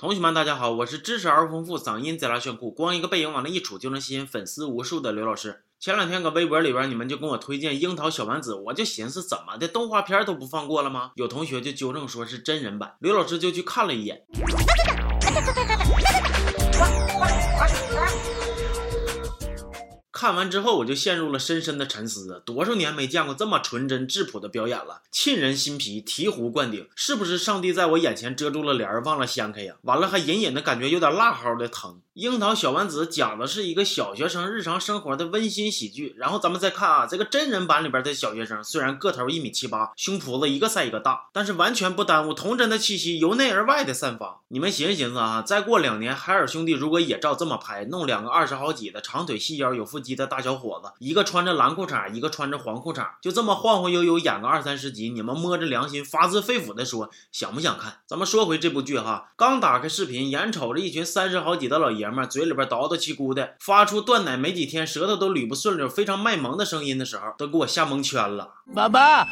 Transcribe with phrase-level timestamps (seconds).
[0.00, 5.64] 同学们，大家好，我是知识而丰富、嗓音贼拉炫酷、光一个背影往那一杵就能吸引粉丝无数的刘老师。
[5.80, 11.10] 前两天搁微博里边，你们就跟我推荐《樱桃小丸子》，我就寻思怎么的，动画片都不放过了吗？
[11.16, 14.22] 有同学就纠正说是真人版，刘老师就去看了一眼。
[20.18, 22.42] 看完之后，我就陷入了深深的沉思！
[22.44, 29.76] 多少年没见过这么纯真质朴的表演了，沁人心脾，醍醐灌顶，是不是上帝在我眼前遮住了帘儿，忘了掀开呀？
[29.82, 32.00] 完了，还隐隐的感觉有点辣蒿的疼。
[32.14, 36.16] 樱桃小丸子讲的是一个小学生日常生活的温馨喜剧。
[36.18, 44.40] 然后咱们再看啊，这个真人版里边的小学生，虽然个头一米七八，胸脯子一个赛一个大，但是完全不耽误童真的气息由内而外的散发。
[44.48, 57.98] 你们寻思寻思啊，再过两年，海尔兄弟如果也照这么拍，弄两个二十好几的长腿细腰有腹肌级的大小伙子，一个穿着蓝裤衩，一个穿着黄裤衩，就这么晃晃悠悠演个二三十集，你们摸着良心，发自肺腑的说，想不想看？
[58.06, 68.54] 咱们说回这部剧哈，刚打开视频，眼瞅着一群三十好几的老爷们嘴里边叨叨叽咕的，发出断奶没几天，舌头都捋不顺溜，非常卖萌的声音的时候，都给我吓蒙圈了。
[68.74, 69.26] 爸爸，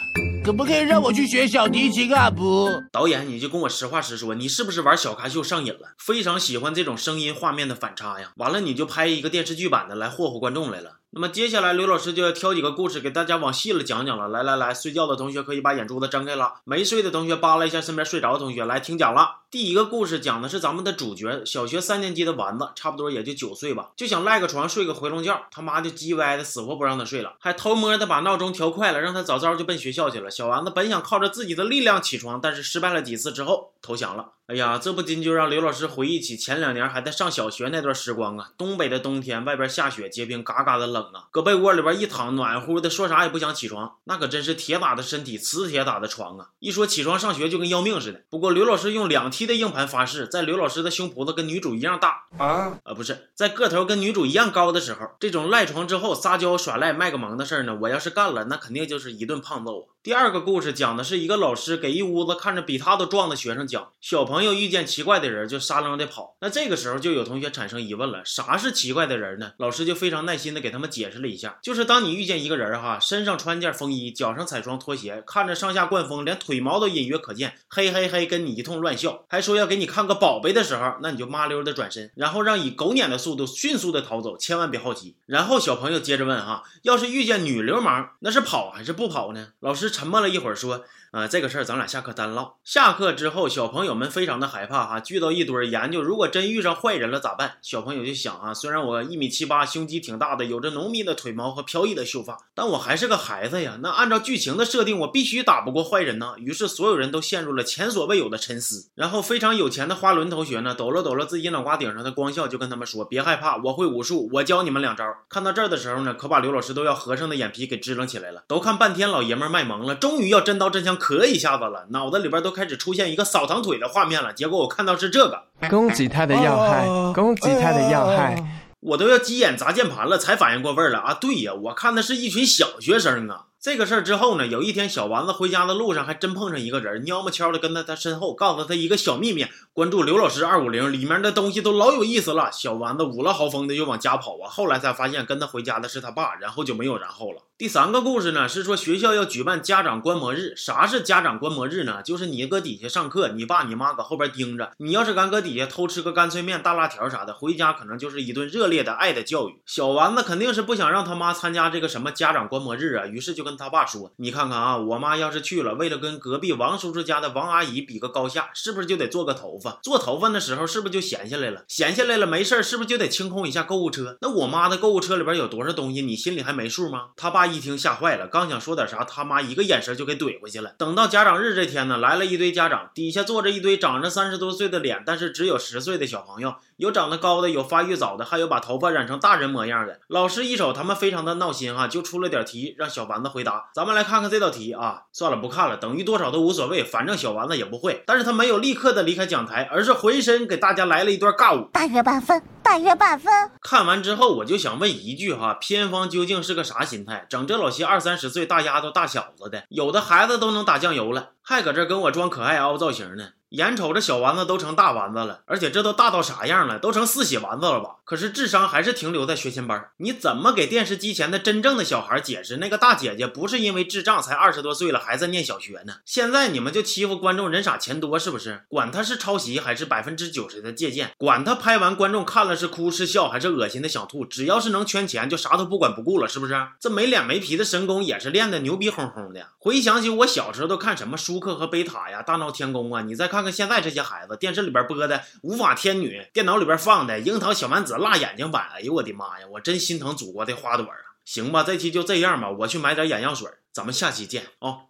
[0.46, 2.30] 可不可以让我去学小提琴啊？
[2.30, 5.88] 不，导演你就跟我实话实说，你是不是玩小咖秀上瘾了？
[5.98, 8.30] 非常喜欢这种声音画面的反差呀。
[8.36, 10.98] 完了你就拍一个电视剧版的来霍霍观众来了。
[11.10, 14.28] 那么接下来刘老师就要挑几个故事给大家往细了讲讲了。
[14.28, 19.36] 来来来，睡觉的同学可以把眼珠子睁开了，没睡的同学扒拉一下身边睡着的同学来听讲了。
[19.50, 30.30] 第一个故事讲的是咱们的主角小学三年级的丸子，差不多也就九岁吧，就想赖个床睡个回笼觉，他妈就叽歪的死活不让他睡了，还偷摸的把闹钟调快了，让他早早就奔学校去了。
[30.30, 34.32] 小丸子本想靠着自己的力量起床，但是失败了几次之后投降了。
[34.48, 38.50] 哎呀，这不禁就让刘老师回忆起前两年还在上小学那段时光啊！
[38.56, 41.28] 东北的冬天，外边下雪结冰，嘎嘎的冷啊！
[41.30, 46.48] 搁被窝里边一躺，暖乎的，说啥也不想起床，那可真是铁打的身体，磁铁打的床啊！
[46.58, 48.22] 一说起床上学就跟要命似的。
[48.30, 59.88] 不过刘老师用两 T 的硬盘发誓，在刘老师的胸脯子跟女主一样大啊啊，不是在个头跟女主一样高的时候，这种赖床之后撒娇耍赖卖个萌的事儿呢，我要是干了，那肯定就是一顿胖揍啊！
[60.06, 66.36] 第二个故事讲的是一个老师给一屋子看着比他都壮的学生讲，小朋友遇见奇怪的人就撒楞的跑。
[66.40, 69.54] 那这个时候就有同学产生疑问了，啥是奇怪的人呢？
[69.58, 85.16] 老师就非常耐心的给他们解释了一下，就是当你遇见一个人哈，身上穿件风衣，脚上踩双拖鞋，看着上下灌风，连腿毛都隐约可见，嘿嘿嘿跟你一通乱笑，还说要给你看个宝贝的时候，那你就麻溜的转身，然后让以狗撵的速度迅速的逃走，千万别好奇。
[85.26, 89.48] 然后小朋友接着问哈，要是遇见女流氓，那是跑还是不跑呢？
[89.58, 89.92] 老师。
[89.96, 97.56] 沉默了一会儿，说：“啊，这个事儿咱俩下课单唠。”下课之后，小朋友们非常的害怕，哈，聚到一堆研究，如果真遇上坏人了咋办？
[97.62, 103.78] 小朋友就想啊，虽然我一米七八，胸肌挺大的，有着浓密的腿毛和飘逸的秀发，但我还是个孩子呀。
[103.80, 106.34] 那按照剧情的设定，我必须打不过坏人呢。
[106.36, 108.90] 于是所有人都陷入了前所未有的沉思。
[108.94, 118.44] 然后非常有钱的花轮同学呢，抖了抖了自己脑瓜顶上的光效，就跟他们说：“别害怕，我会武术，我教你们两招。”看到这儿的时候呢，可把刘老师都要合上的眼皮给支棱起来了。
[118.46, 119.85] 都看半天老爷们卖萌。
[119.94, 124.32] 终于要真刀真枪磕一下子了，脑子里边都开始出现一个扫堂腿的画面了。
[124.32, 128.42] 结果我看到是这个，攻击他的要害，攻击他的要害，
[128.80, 131.14] 我都要急眼砸键盘了，才反应过味儿了啊！
[131.14, 133.46] 对呀，我看的是一群小学生啊。
[133.66, 142.48] 这个事儿之后呢，有一天小丸子回家的路上，还真碰上一个人，蔫么悄的跟在他身后，告诉他一个小秘密：关注刘老师二五零，里面的东西都老有意思了。
[142.52, 147.42] 小丸子五了豪风的就往家跑啊，后来才发现跟他回家的是他爸，然后就没有然后了。
[147.58, 150.54] 第三个故事呢，是说学校要举办家长观摩日。
[150.54, 152.00] 啥是家长观摩日呢？
[152.04, 159.60] 就是你搁底下上课，你爸你妈搁后边盯着，你要是敢搁底下偷吃个干脆面、大辣条啥的，回家可能就是一顿热烈的爱的教育。
[159.66, 163.55] 小丸子肯定是不想让他妈参加这个什么家长观摩日啊，于是就跟。
[163.56, 169.78] 他爸说：“你看看啊，我妈要是去了，为了跟隔壁王叔叔家的王阿姨比个高下，是不是就得做个头发？
[169.82, 171.64] 做头发的时候，是不是就闲下来了？
[171.68, 174.18] 闲下来了，没事儿是不是就得清空一下购物车？
[174.20, 180.74] 那我妈的购物车里边有多少东西，你心里还没数吗？”他爸一听吓坏了，刚想说点啥，他妈一个眼神就给怼回去了。
[180.78, 189.98] 等到家长日这天呢，来了一堆家长，底下坐着一堆长着三十多岁的脸，但是只有十岁的小朋友，有长得高的，有发育早的，还有把头发染成大人模样的。
[190.08, 193.70] 老师一瞅他们非常的闹心哈，就出了点题，让小丸子回答。
[193.74, 198.04] 咱们来看看这道题啊，算了，不看了，等于多少都无所谓，反正小丸子也不会。
[198.06, 201.66] 但是他没有立刻的离开讲台，而是回身给大家来了一段尬舞。
[201.72, 203.32] 大约半分，大约半分。
[203.62, 207.24] 看完之后，我就想问一句哈，偏方究竟是个啥心态？
[207.30, 213.28] 整这老些二三十岁大丫头大小子的，有的孩子都能打酱油了，还搁这跟我装可爱凹造型呢？
[213.50, 217.96] 眼瞅着小丸子都成大丸子了，而且这都大到啥样了，都成四喜丸子了吧？
[218.04, 219.90] 可是智商还是停留在学前班。
[219.98, 225.94] 你怎么给电视机前的真正的小孩解释，那个大姐姐不是因为智障才二十多岁了还在念小学呢？
[226.04, 228.62] 现在你们就欺负观众人傻钱多是不是？
[228.68, 236.54] 管他是抄袭还是百分之九十的借鉴，管他拍完观众看了是哭是笑还是恶心的想吐，只要是能圈钱就啥都不管不顾了，是不是？
[236.80, 239.46] 这没脸没皮的神功也是练的牛逼哄哄的。
[239.58, 250.96] 回想起我小时候都看什么舒克和贝塔呀、大闹天宫啊，你再看看看现在这些孩子，电视里边播的《无法天女》，电脑里边放的《樱桃小丸子》辣眼睛版，哎呦我的妈呀，我真心疼祖国的花朵啊！
[251.26, 254.86] 行吧，这期就这样吧，我去买点眼药水，咱们下期见啊。